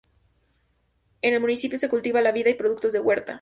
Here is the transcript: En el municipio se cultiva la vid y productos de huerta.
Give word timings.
En 1.21 1.35
el 1.35 1.39
municipio 1.39 1.77
se 1.77 1.87
cultiva 1.87 2.21
la 2.21 2.31
vid 2.31 2.47
y 2.47 2.55
productos 2.55 2.91
de 2.91 2.99
huerta. 2.99 3.29